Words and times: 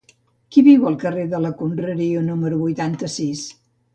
Qui 0.53 0.61
viu 0.67 0.87
al 0.91 0.95
carrer 1.03 1.25
de 1.33 1.41
la 1.43 1.51
Conreria 1.59 2.23
número 2.31 2.61
vint-i-sis? 2.65 3.47